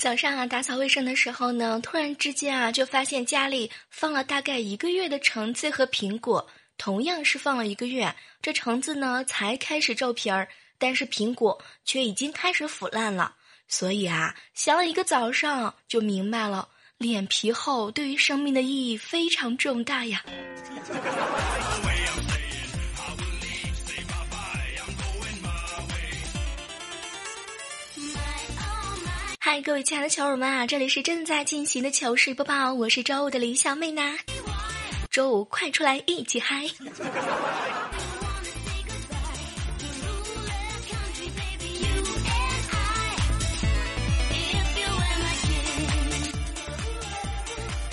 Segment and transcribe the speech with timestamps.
[0.00, 13.34] 早上啊，打扫卫生的时候呢，突然之间啊，就发现家里放了大概一个月的橙子和苹果，同样是放了一个月，这橙子呢才开始皱皮儿，但是苹果却已经开始腐烂了。
[13.68, 16.66] 所以啊，想了一个早上就明白了，
[16.96, 20.24] 脸皮厚对于生命的意义非常重大呀。
[29.52, 34.16] 嗨，各位亲爱的球友们啊，这里是正在进行的糗事播报，我是周五的李小妹呢。
[35.10, 36.68] 周五快出来一起嗨！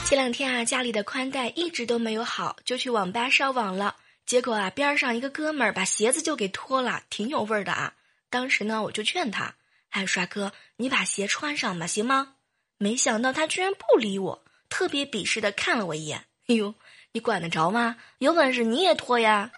[0.05, 3.95] 前两天啊，家里的宽带一直都没有好，就去网吧上网了。
[4.27, 7.95] 结果啊，边上一个哥们儿把鞋子就给脱了，挺有味儿的啊。
[8.29, 9.55] 当时呢，我就劝他。
[9.91, 12.35] 哎，帅哥，你把鞋穿上吧，行吗？
[12.77, 16.25] 没想到他居然不理我，特别鄙视的看了我一眼。
[16.47, 16.75] 哎呦，
[17.11, 17.97] 你管得着吗？
[18.19, 19.51] 有本事你也脱呀！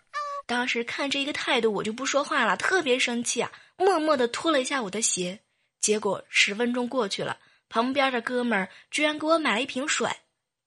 [0.48, 5.40] 当时看这个态度，我就不说话了，特别生气啊，默默的脱了一下我的鞋。
[5.80, 7.38] 结果十分钟过去了，
[7.70, 10.10] 旁边的哥们儿居然给我买了一瓶水。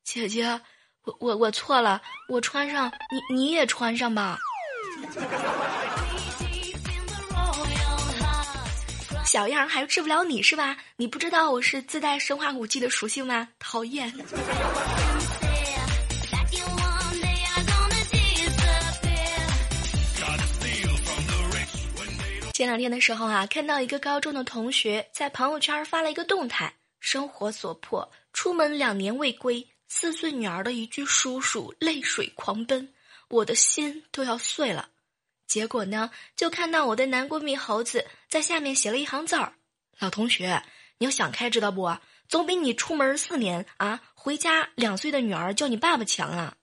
[0.04, 0.60] 姐姐，
[1.03, 4.38] 我我我错了，我穿上，你你也穿上吧。
[9.32, 10.76] 小样还治不了你是吧？
[10.97, 13.48] 你不知道我是自带生化武器的属性吗？
[13.59, 14.12] 讨厌！
[22.53, 32.87] 前两天的时候啊，看到一个高中的同学在朋友圈发了一个动态：生活所迫，出门两年未归，四岁女儿的一句“叔叔”，泪水狂奔，
[33.28, 34.91] 我的心都要碎了。
[35.52, 39.52] 结果呢，就看到我的南国米猴子在下面写了一行字儿
[40.00, 40.62] ：“老同学，
[40.96, 41.94] 你要想开知道不？
[42.26, 46.54] 总比你出门四年啊，回家两岁的女儿叫你爸爸强啊！”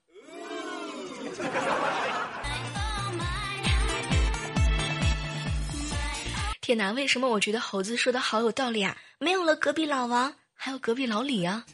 [6.60, 8.96] 天哪，为什么我觉得猴子说的好有道理啊？
[9.20, 11.64] 没有了隔壁老王，还有隔壁老李啊！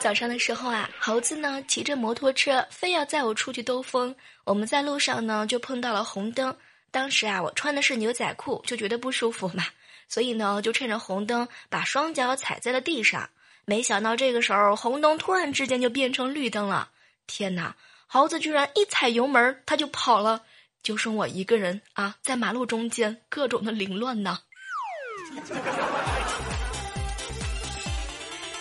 [0.00, 4.16] 早上的时候啊，猴子呢骑着摩托车，非要载我出去兜风。
[4.44, 6.56] 我们在路上呢就碰到了红灯。
[6.90, 9.62] 当时啊，我穿的是牛仔裤，就觉得不舒服嘛，
[10.08, 13.28] 所以呢就趁着红灯把双脚踩在了地上。
[13.66, 16.88] 没想到这个时候红灯突然之间就变成绿灯了。
[17.26, 20.42] 天哪，猴子居然一踩油门他就跑了，
[20.82, 24.38] 就剩我一个人啊在马路中间各种的凌乱呢。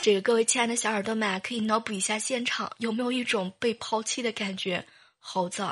[0.09, 4.83] 这个各位亲爱的小耳朵们，可以脑补一下现场，有没有一种被抛弃的感觉？
[5.19, 5.71] 猴子，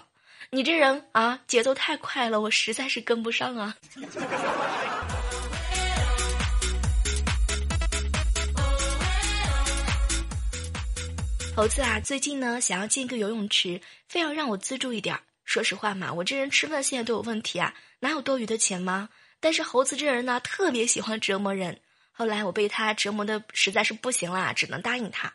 [0.52, 3.76] 你这人啊，节奏太快了，我实在是跟不上啊！
[11.56, 15.20] 猴子啊，最近呢想要建个游泳池，非要让我资助一点。
[15.46, 19.10] 说实话嘛，我这人吃饭现在都有问题啊，哪有多余的钱吗？
[19.40, 21.82] 但是猴子这人呢，特别喜欢折磨人。
[22.18, 25.32] 后来我被他折磨的实在是不行了，只能答应他。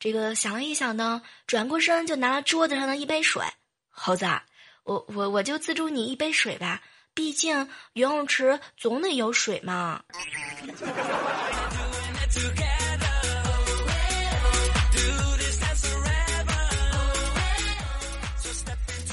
[0.00, 3.44] 这个想了一想呢，转过身就拿了桌子上的一杯水。
[3.90, 4.24] 猴子，
[4.84, 6.80] 我我我就资助你一杯水吧，
[7.12, 10.02] 毕竟游泳池总得有水嘛。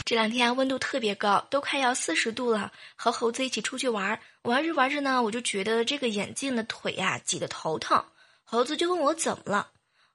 [0.10, 2.72] 这两天温度特别高，都快要四十度了。
[2.96, 8.04] 和猴子一起出去玩，玩着玩着呢，我就觉得这个眼镜的腿呀挤得头疼。
[8.44, 9.70] 猴子就问我怎么了？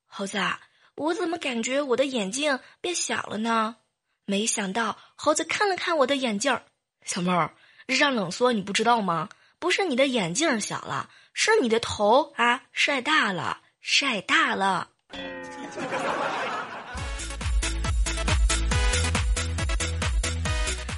[0.07, 0.59] 猴子啊，
[0.97, 3.77] 我怎么感觉我的眼镜变小了呢？
[4.25, 6.65] 没想到猴子看了看我的眼镜儿，
[7.05, 7.55] 小妹儿，
[7.87, 9.29] 日上冷缩你不知道吗？
[9.61, 14.89] 不是你的眼镜小了，是你的头啊晒大了，晒大了。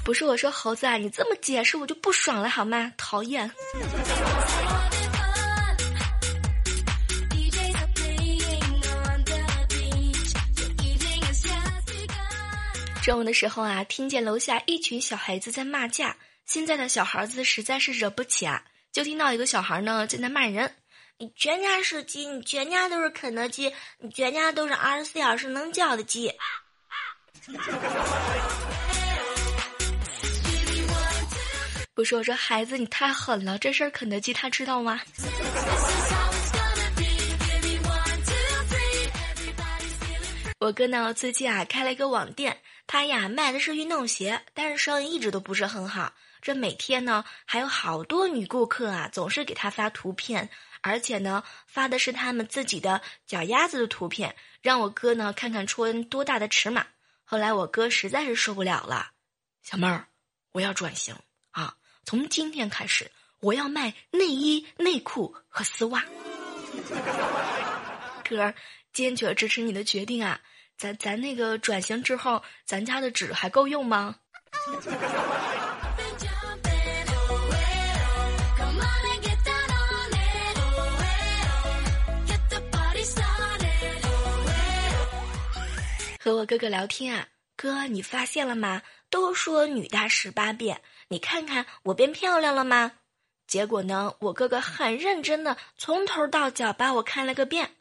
[0.07, 2.93] 不是我说猴子啊，你这么解释我就不爽了好吗？
[2.95, 3.51] 讨厌。
[13.03, 16.15] 中午的时候啊，听见楼下一群小孩子在骂架。
[16.45, 18.63] 现在的小孩子实在是惹不起啊，
[18.93, 20.73] 就听到一个小孩呢在那骂人
[21.19, 26.33] ：“你全家是鸡，你全家都是肯德基，你全家都是二十四小时能叫的鸡。”
[31.97, 35.01] 不是我说孩子，你太狠了，这事儿肯德基他知道吗？
[40.59, 46.13] 我哥呢最近啊开了一个网店，他呀卖的是运动鞋，但是生意一直都不是很好。
[46.39, 50.51] 这每天呢还有好多女顾客啊，总是给他发图片，
[50.81, 56.85] 而且呢发的是他们自己的脚丫子的图片，让我哥呢看看穿多大的尺码。
[57.23, 59.13] 后来我哥实在是受不了了，
[59.63, 60.05] 小妹儿，
[60.51, 61.15] 我要转型。
[62.07, 63.11] 从今天开始，
[63.41, 66.05] 我要卖内衣、内裤和丝袜。
[68.23, 68.53] 哥，
[68.93, 70.39] 坚决支持你的决定啊！
[70.77, 74.15] 咱咱那个转型之后，咱家的纸还够用吗？
[86.17, 87.27] 和我哥哥聊天啊，
[87.57, 88.81] 哥，你发现了吗？
[89.09, 90.81] 都说女大十八变。
[91.09, 92.91] 你看看我变漂亮了吗？
[93.47, 97.71] 结果呢，我哥哥很认真的从头到脚把我看了个遍。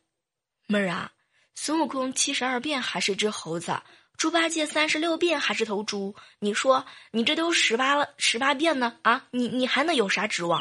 [0.68, 1.10] 妹儿啊，
[1.56, 3.76] 孙悟空七十二变还是只猴子，
[4.16, 6.14] 猪八戒三十六变还是头猪？
[6.38, 9.24] 你说你这都十八了十八变呢啊？
[9.32, 10.60] 你你还能有啥指望？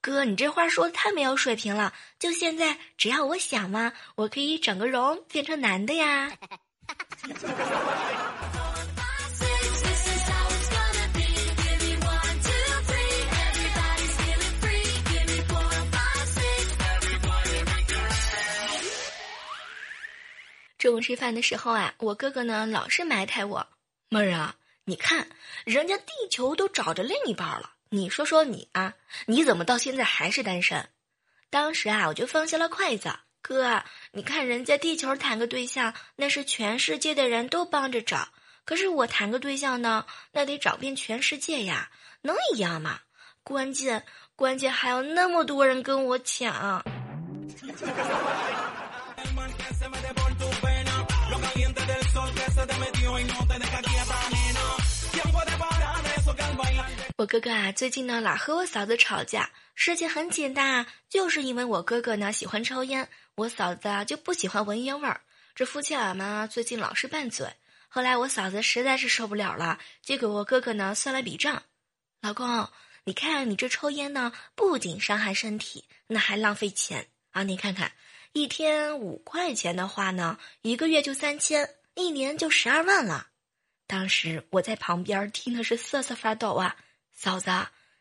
[0.00, 1.92] 哥，你这话说的太没有水平了。
[2.20, 6.30] 就现在，只要我想嘛，我可以整个容变成男的呀。
[20.78, 23.66] 中午吃饭的时候啊，我哥哥呢老是埋汰我，
[24.10, 25.28] 妹儿啊，你看
[25.64, 28.94] 人家地球都找着另一半了，你说说你啊，
[29.24, 30.88] 你怎么到现在还是单身？
[31.48, 33.82] 当时啊，我就放下了筷子，哥，
[34.12, 38.28] 你看人家地球谈个对象，那是全世界的人都帮着找，
[38.66, 41.90] 可是我谈个对象呢，那得找遍全世界呀，
[42.20, 43.00] 能一样吗？
[43.42, 46.84] 关键关键还有那么多人跟我抢。
[57.18, 65.20] 我哥哥啊，最近呢老和我嫂子吵架，事情很简单啊，就是因为我哥哥呢喜欢抽烟，我嫂子啊就不喜欢闻烟味儿。
[65.54, 67.48] 这夫妻俩嘛，最近老是拌嘴。
[67.88, 71.62] 后来我嫂子实在是受不了了，就给我哥哥呢算了笔账
[72.20, 72.68] ：“老公，
[73.04, 77.42] 你看你这抽烟呢，不仅伤害身体，那还浪费钱啊！
[77.42, 77.92] 你看看，
[78.32, 83.26] 一天五块钱的话呢，一个月就三千，一年就十二万了。”
[83.88, 86.76] 当时我在旁边听的是瑟瑟发抖啊。
[87.12, 87.50] 嫂子，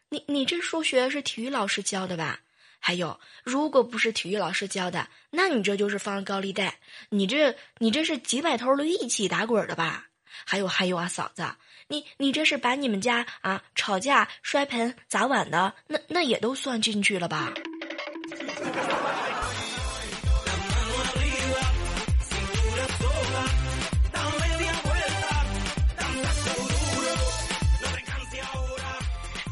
[0.09, 2.41] 你你这数学是体育老师教的吧？
[2.79, 6.77] 还有，如果不是体育老师教的，那你这就是放高利贷。
[7.09, 10.07] 你这你这是几百头驴一起打滚的吧？
[10.45, 11.43] 还有还有啊，嫂子，
[11.87, 17.53] 你你这是把你们家啊吵架摔盆砸碗的，那那也都算进去了吧？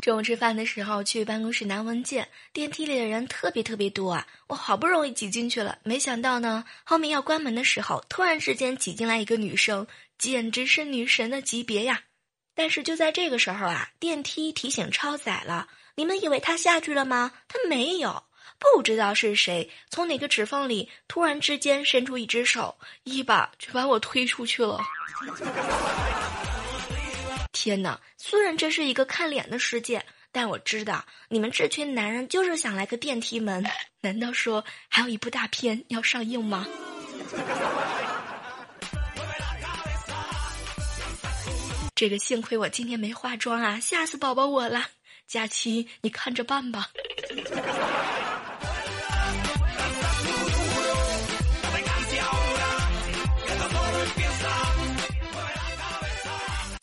[0.04, 4.28] 中午吃饭的时候去办公室拿文件，电梯里的人特别特别多啊！
[4.48, 12.02] 我好不容易挤进去了，没想到呢，后面要关门的时候，突然之间挤进来一个女生，简直是女神的级别呀！
[12.54, 17.32] 但是就在这个时候啊，电梯提醒超载了，你们以为他下去了吗？
[17.48, 18.26] 他没有，
[18.60, 24.82] 不知道是谁从哪个指缝里突然之间伸出一只手，一把就把我推出去了。
[27.64, 27.98] 天哪！
[28.18, 30.04] 虽然这是一个看脸的世界，
[30.34, 33.64] 但我知道你们这群男人就是想来个电梯门。
[34.02, 36.68] 难道说还有一部大片要上映吗？
[41.96, 44.88] 这个幸亏我今天没化妆啊，吓死宝宝我了。
[45.26, 46.90] 佳期，你看着办吧。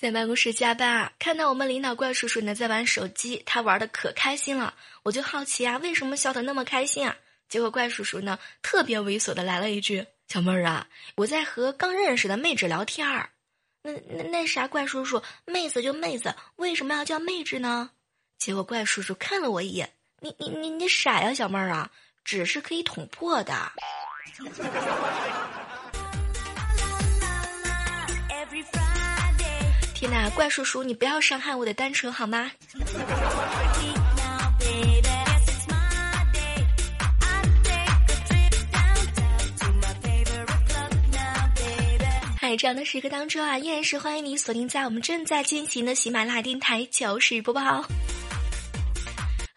[0.00, 7.14] 在办公室加班啊，看到我们领导怪叔叔呢在玩手机，他玩的可开心了，我就好奇啊，为什么笑得那么开心啊？
[7.50, 13.28] 结果怪叔叔呢特别猥琐的来了一句：“小妹儿啊，我在和刚认识的妹纸聊天儿。”
[13.84, 17.90] 那那那啥，怪叔叔，妹子就妹子，为什么要叫妹纸呢？
[18.38, 19.92] 结果怪叔叔看了我一眼
[20.24, 21.90] ：“你你你你傻呀，小妹儿啊，
[22.24, 23.52] 纸是可以捅破的。”
[30.00, 32.50] 天哪，怪叔叔，你不要伤害我的单纯好吗？
[42.38, 47.84] 嗨，这样的时刻当中啊，依然是欢迎你锁定在我们正在进行的喜马拉雅电台糗事播报。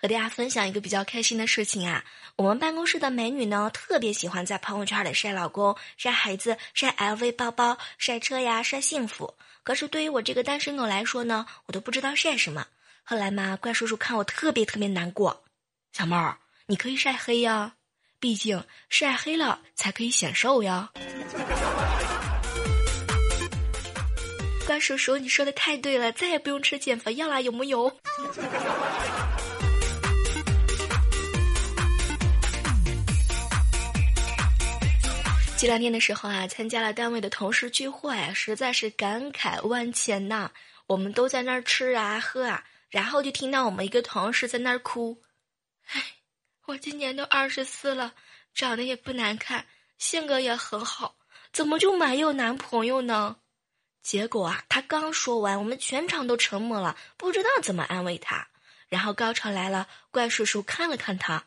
[0.02, 2.04] 和大家分享一个比较开心的事情啊，
[2.36, 9.34] 我们办公室的美女呢，特别喜欢在朋友圈里晒老公、晒孩子、晒 LV 包包、晒车呀、晒幸福。
[9.64, 12.68] 可是对于我这个单身狗来说呢，我都不知道晒什么。
[13.04, 15.44] 后来嘛，怪叔叔看我特别特别难过，
[15.92, 17.76] 小猫儿，你可以晒黑呀，
[18.20, 20.92] 毕竟晒黑了才可以显瘦呀。
[24.66, 28.00] 怪叔叔，你说的太对了，再也不用吃减肥药了，有木有？
[35.64, 40.52] 这两天的时候啊，参加了单位的同事聚会，实在是感慨万千呐。
[40.88, 45.24] 我们都在那儿吃啊喝啊，然后就听到我们一个同事在那儿哭
[45.88, 46.04] ：“唉，
[46.66, 48.14] 我今年都二十四了，
[48.54, 49.66] 长得也不难看，
[49.98, 51.16] 性格也很好，
[51.54, 53.38] 怎么就没有男朋友呢？”
[54.04, 58.50] 结果啊，他刚说完，我们全场都沉默了，不知道怎么安慰他。
[58.90, 61.46] 然后高潮来了，怪叔叔看了看他，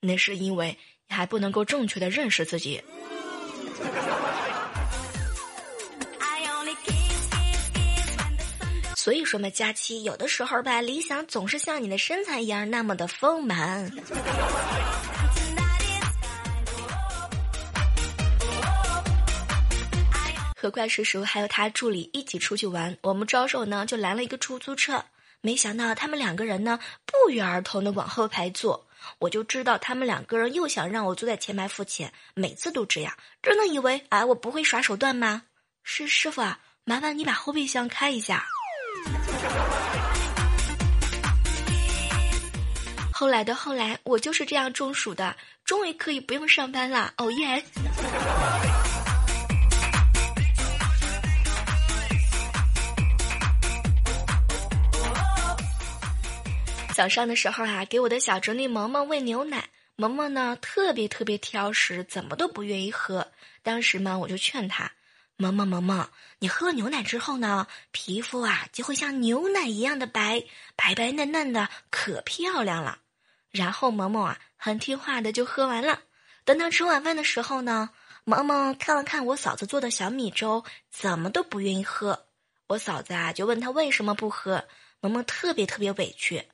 [0.00, 2.82] 那是因为你还不能够正确的认识自己。
[8.94, 13.90] 所以说嘛，佳期有的时候吧，理想总是像你的身材一样那么的丰满。
[20.54, 25.02] 和怪叔叔还有他助理一起出去玩，我们招手呢就拦了一个出租车，
[25.40, 28.87] 没想到他们两个人呢不约而同的往后排坐。
[29.18, 33.12] 我就知道他们两个人又想让我坐在前排付钱，每次都这样，
[33.42, 35.42] 真的以为哎我不会耍手段吗？
[35.82, 38.44] 师师傅啊，麻烦你把后备箱开一下。
[43.12, 47.64] 后来的后来，我就是这样中暑的，终于可以不用上班了，哦耶！
[56.98, 63.30] 早上的时候啊，给我的小侄女萌萌喂牛奶，萌萌呢特别特别挑食，怎么都不愿意喝。
[63.62, 64.90] 当时嘛，我就劝她
[65.38, 70.42] ：“萌萌萌萌，你喝牛奶之后呢，皮肤啊就会像牛奶一样的白，
[70.74, 72.98] 白白嫩嫩的，可漂亮了。”
[73.52, 76.00] 然后萌萌啊很听话的就喝完了。
[76.44, 77.90] 等到吃晚饭的时候呢，
[78.24, 82.26] 萌萌看了看我嫂子做的小米粥，怎么都不愿意喝。
[82.66, 84.64] 我嫂子啊就问他为什么不喝，
[84.98, 86.48] 萌萌特别特别委屈。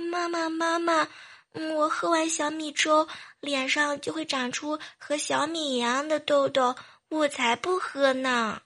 [0.00, 1.06] 妈妈，妈妈，
[1.74, 3.06] 我喝完小米粥，
[3.40, 6.74] 脸上就会长出和小米一样的痘痘，
[7.08, 8.60] 我才不喝呢。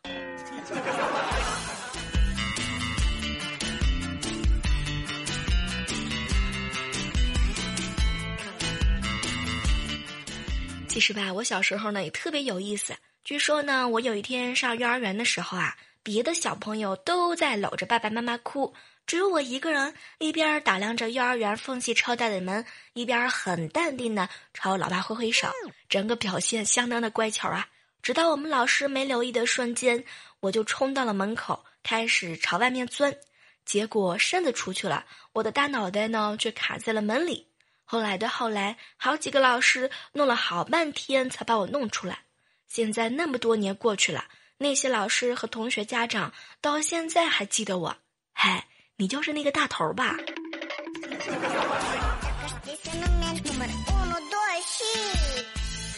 [10.88, 12.95] 其实吧，我小时候呢也特别有意思。
[13.25, 15.75] 据说呢，我有一天上幼儿园的时候啊，
[16.05, 18.75] 别的小朋友都在搂着爸爸妈妈哭。
[19.07, 25.49] 只有我一个人，一边打量着幼儿园缝隙超大的门，一边很淡定的朝老爸挥挥手，
[25.89, 27.69] 整个表现相当的乖巧啊！
[28.03, 30.05] 直到我们老师没留意的瞬间，
[30.41, 33.17] 我就冲到了门口，开始朝外面钻，
[33.65, 37.49] 结果身子出去了，我的大脑袋呢却卡在了门里。
[37.85, 42.21] 后来的后来，好几个老师弄了好半天才把我弄出来。
[42.67, 44.25] 现在那么多年过去了，
[44.59, 47.97] 那些老师和同学家长到现在还记得我，
[48.33, 48.67] 嗨。
[48.97, 50.17] 你就是那个大头吧？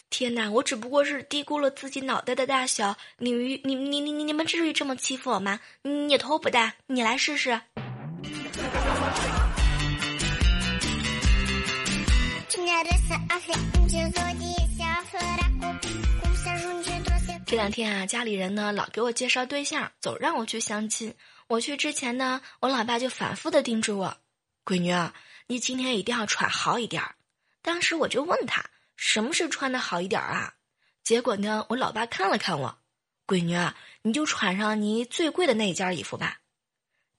[0.09, 2.97] 天哪，我只不过是低估了自己脑袋的大小。
[3.19, 5.61] 你你你你你你们至于这么欺负我吗？
[5.83, 7.61] 你头不大，你来试试。
[17.47, 21.15] 这两天啊，家里人呢老给我介绍对象，总让我去相亲。
[21.47, 24.17] 我去之前呢，我老爸就反复的叮嘱我
[24.67, 25.15] ：“闺女啊，
[25.47, 27.15] 你今天一定要穿好一点儿。”
[27.62, 28.65] 当时我就问他
[28.97, 30.55] ：“什么是穿的好一点儿啊？”
[31.05, 32.79] 结果呢，我老爸看了看我
[33.29, 36.41] ：“闺女啊，你就穿上你最贵的那一件衣服吧，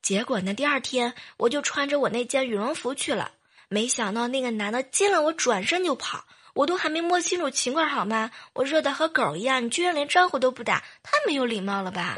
[0.02, 3.32] 结果呢，第二天我就穿着我那件羽绒服去了，
[3.70, 6.26] 没想到那个男的见了我转身就跑，
[6.58, 8.32] 我都还没摸清楚情况好吗？
[8.54, 12.18] 我热的和狗一样，你居然连招呼都不打，太没有礼貌了吧！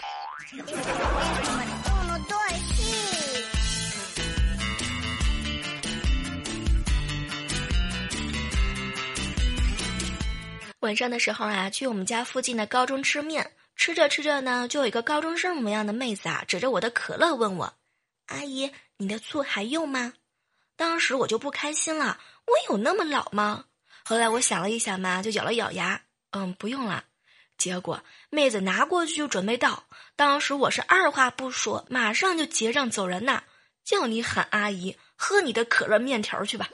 [10.80, 17.74] 晚上的时候啊，去我们家附近的高中吃面，吃着吃着呢，就有一个高中生模样的妹子啊，指着我的可乐问我
[18.28, 20.14] ：“阿姨，你的醋还用吗？”
[20.78, 23.66] 当时我就不开心了，我有那么老吗？
[24.04, 26.02] 后来我想了一想嘛，就咬了咬牙，
[26.32, 27.04] 嗯，不用了。
[27.58, 29.84] 结果妹子拿过去就准备倒，
[30.16, 33.44] 当时我是二话不说，马上就结账走人呐！
[33.84, 36.70] 叫你喊阿姨，喝你的可乐面条去吧。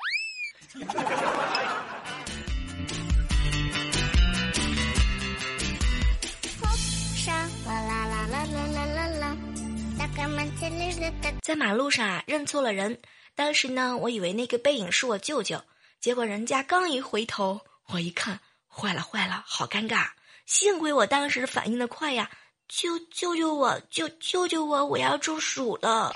[11.42, 13.00] 在马路上啊，认错了人。
[13.34, 15.64] 当时呢，我以为那个背影是我舅舅，
[16.06, 20.10] 结果人家刚一回头，我一看，坏了坏了，好尴尬。
[20.46, 22.30] 幸亏我当时反应的快呀，
[22.68, 26.14] 救救救我，救救救我，我要中暑了。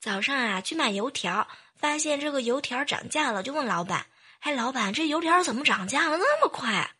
[0.00, 1.46] 早上啊，去买油条，
[1.76, 4.06] 发现这个油条涨价了，就问老板
[4.42, 6.90] ：“哎，老板，这油条怎么涨价了那么快？”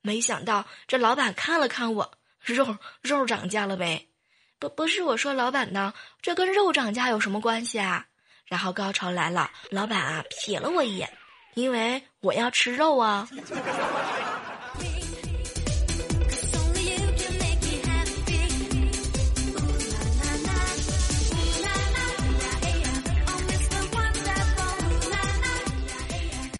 [0.00, 4.06] 没想到这老板看了看我，肉肉涨价了呗。
[4.60, 8.06] 不不是我说老板呢，这跟肉涨价有什么关系啊？
[8.50, 11.08] 然后高潮来了，老板啊瞥了我一眼，
[11.54, 13.28] 因为我要吃肉啊。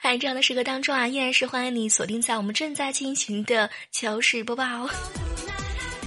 [0.00, 4.88] 在这样的时刻当中啊，依然是欢迎你锁定在我们正在进行的糗事播报。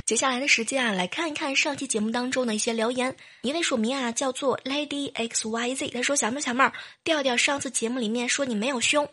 [0.06, 3.16] 接下来的时间啊，来看一看上期节目当中的一些留言。
[3.42, 6.74] 一位署名啊叫做 Lady X Y Z，他说：“小妹小妹儿，
[7.06, 9.08] 调调上次节目里面说你没有胸，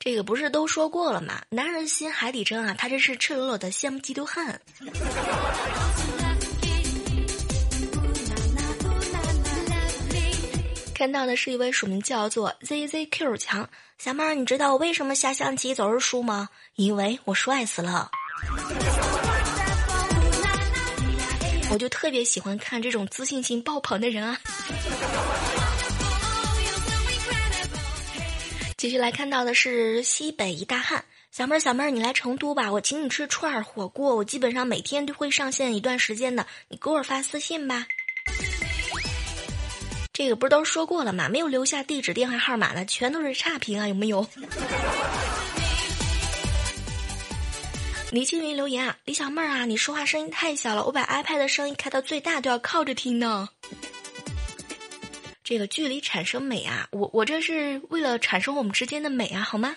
[0.00, 1.40] 这个不是都说过了吗？
[1.48, 4.60] 男人心海底针啊，他这是赤裸裸的羡慕嫉妒恨。”
[11.02, 16.48] 看到的是一位署名叫做 ZZQ 强小妹儿，你知道我为什么下象棋总是输吗？
[16.76, 18.08] 因为我帅死了。
[21.72, 24.38] 我就特别喜欢看这种自信心爆棚的人啊。
[28.76, 37.88] 继续来看到的是西北一大汉小妹儿，小妹儿你来成都吧，我请你吃串儿火锅，我基本上每天都会上线一段时间的，你给我发私信吧。
[40.22, 41.28] 这个不是都说过了吗？
[41.28, 43.88] 没有留下地址、电话号码的，全都是差评啊！
[43.88, 44.24] 有没有？
[48.12, 53.48] 倪青云留言啊，李小妹儿啊，你说话声音太小了，我把 iPad 的声音开到最大，都要靠着听呢。
[55.42, 59.74] 这个距离产生美啊，我我这是为了产生我们之间的美啊，好吗？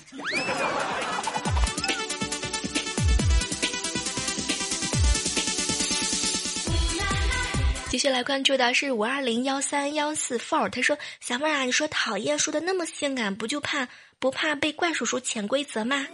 [7.87, 13.87] 继续来关注的是五二零幺三幺四 four，他说：“小妹啊，你说讨厌说的那么性感，不就怕
[14.19, 16.05] 不怕被怪叔叔潜规则吗？”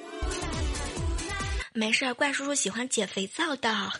[1.73, 3.91] 没事儿，怪叔叔喜欢捡肥皂的。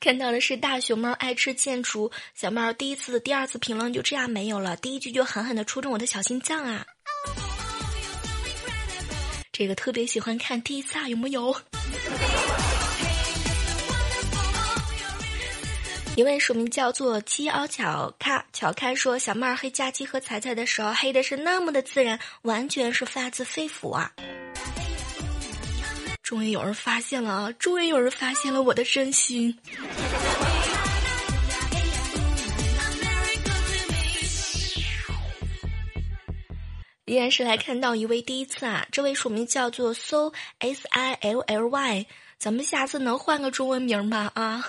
[0.00, 6.86] 看到的是大熊猫爱吃建筑，小猫第一次、第二次评论就这样没有了，第一句就狠狠的戳中我的小心脏啊！
[9.62, 11.54] 这个特别喜欢看第一次啊，有木有？
[16.16, 24.10] 一位署名叫做七奥巧咖巧开说，小妹儿黑佳期和彩彩的时候黑的是那么的自然，完全是发自肺腑啊！
[26.24, 29.56] 终于有人发现了啊，终于有人发现了我的真心。
[37.12, 42.06] 依然是来看到一位第一次啊，这位署名叫做 so s i l l y，
[42.38, 44.32] 咱们下次能换个中文名吗？
[44.34, 44.64] 啊，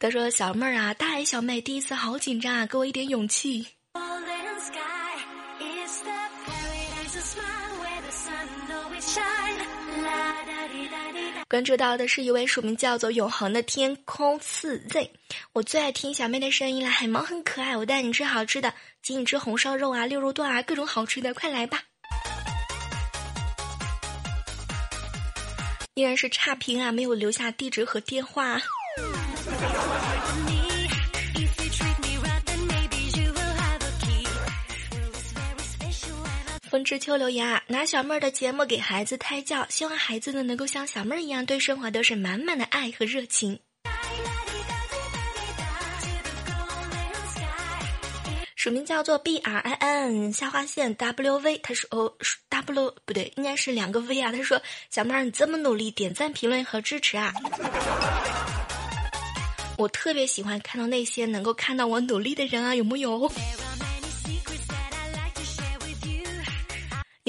[0.00, 3.64] 他说小妹儿啊，大爷小妹第一次好紧张啊，给我一点勇气。
[11.50, 15.10] 关注到的是一位署名叫做永恒的天空四 Z，
[15.52, 21.82] 我最爱听小妹的声音了，海萌很可爱，我带你吃好吃的，请你吃红烧肉啊、溜肉段啊，各种好吃的，快来吧！
[25.94, 28.60] 依然是差评啊，没有留下地址和电话。
[36.84, 43.58] 知秋留言啊，拿小妹儿的节目给孩子胎教，希望孩子呢能够像小妹儿一样，对生活都是满满的爱和热情。
[48.56, 52.12] 署名叫做 B R I N 下划线 W V，他说哦
[52.50, 54.30] W 不对，应该是两个 V 啊。
[54.32, 57.32] 他说小妹儿你这么努力，点赞、评论和支持啊！
[59.78, 63.32] 我特别喜欢看到那些能够看到我努力的人啊，有木有？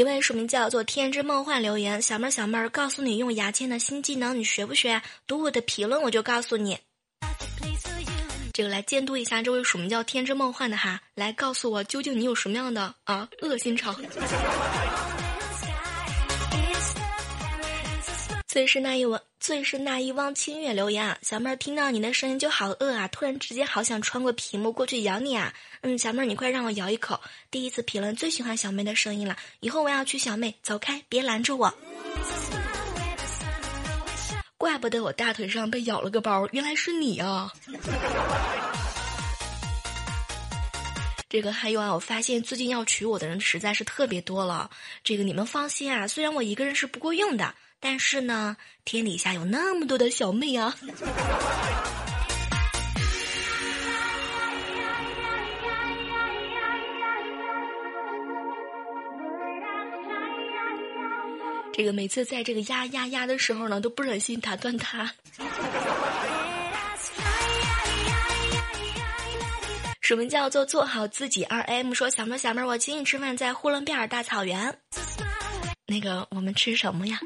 [0.02, 5.00] 一位署名叫做天之梦幻留言，小妹儿小妹儿，告诉你用牙签的新技能，你学不学？
[5.28, 6.76] 读我的评论，我就告诉你。
[8.52, 13.96] 这个来监督一下这位署名叫天之梦幻的哈，来告诉我究竟你有什么样的啊恶心肠。
[18.52, 25.54] 最是那一汪，最是那一汪清月留言啊，小妹儿听到你的声音就好饿啊，突然之间好想穿过屏幕过去咬你啊。
[25.80, 27.22] 嗯，小妹儿你快让我咬一口。
[27.50, 31.74] 第一次评论最喜欢小妹的声音了，以后我要娶小妹，走开，别拦着我。
[34.58, 37.54] 怪不得我大腿上被咬了个包，原来是你啊。
[41.30, 44.70] 这个还有啊，我发现最近要娶我的人实在是特别多了。
[45.06, 47.56] 这个你们放心啊，虽然我一个人是不够用的。
[47.82, 50.74] 但是呢，天底下有那么多的小妹啊！
[61.74, 65.12] 这个每次在这个呀呀呀的时候呢，都不忍心打断他。
[70.02, 71.44] 什么叫做做好自己。
[71.46, 74.78] 二 M 说：“小妹小妹，我请你吃饭，在呼伦贝尔大草原。
[75.88, 77.17] 那个，我们吃什么呀？”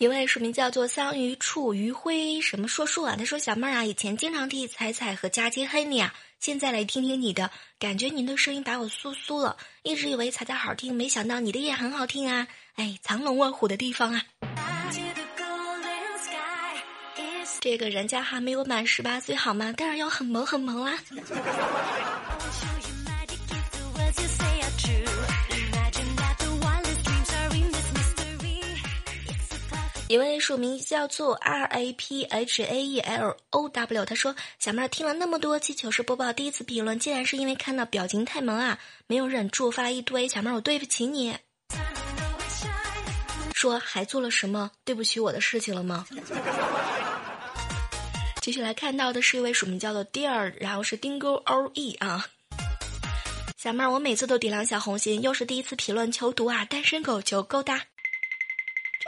[0.00, 9.58] 一位署名叫做桑榆处余晖什么硕硕啊，他说：“小妹儿啊，以前经常替彩彩和佳期黑你啊，现在来听听你的，感觉您的声音把我酥酥了。
[9.82, 12.48] 一直以为彩彩好听，没想到你的也很好听啊！
[12.76, 14.22] 哎，藏龙卧虎的地方啊，
[17.60, 19.70] 这个人家还没有满十八岁好吗？
[19.76, 20.98] 当然要很萌很萌啦。”
[30.10, 40.26] 一位署名叫做 R A P H A E L O W，他说：“小妹儿听了那么多期糗事播报，第一次评论竟然是因为看到表情太萌啊，没有忍住发了一堆。
[40.26, 41.36] 小妹儿，我对不起你。
[43.54, 46.04] 说还做了什么对不起我的事情了吗？”
[48.42, 52.26] 继续来看到的是一位署名叫做 Dear，然后是丁勾 O E 啊。
[53.56, 57.84] 小妹儿，我每次都点亮小红心，又是第一次评论求读啊，单身狗求勾搭。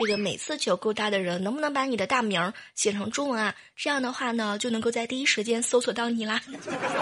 [0.05, 3.55] 这个每次求勾搭的人，能不能把你的大名写成中文啊？
[3.73, 6.41] 这样的话呢，就能够在第一时间搜索到你啦。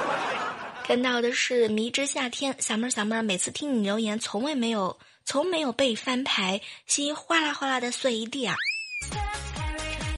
[0.85, 8.55] 看到的是迷之夏天，小妹儿小妹儿，每次听你留言，从未没有，从没有被翻牌，心哗啦哗啦的碎一地啊！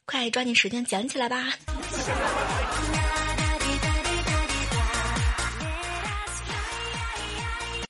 [0.06, 1.54] 快抓紧时间捡起来吧。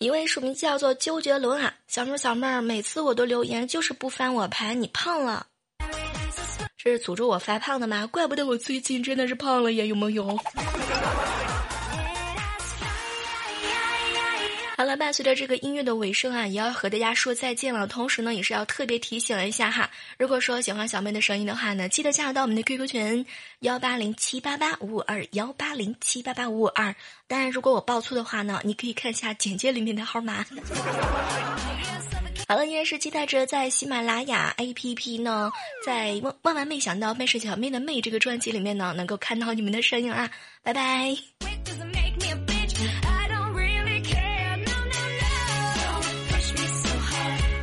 [0.04, 5.46] 一位署名叫做纠结轮啊，小妹儿小妹儿，每次我都留言就是不翻我牌，你胖了，
[6.78, 8.06] 这是诅咒我发胖的吗？
[8.08, 10.38] 怪不得我最近真的是胖了呀，有没有？
[14.96, 17.88] 伴随着这个音乐的尾声啊，也要和大家说再见了。
[17.88, 23.26] 同时呢，也是要特别提醒一下哈，如果说喜欢小妹的声音的话呢，记得加入到我们的 QQ 群
[23.60, 26.96] 幺八零七八八五五二幺八零七八八五五二。
[27.28, 30.46] 当然，如果我报错的话呢，你可以看一下简介里面的号码。
[32.48, 35.52] 好了，依然是期待着在喜马拉雅 APP 呢，
[35.86, 40.30] 在万万万没想到妹是小妹的妹这个专辑里面呢，能够看到你们的身影啊！
[40.62, 41.16] 拜拜。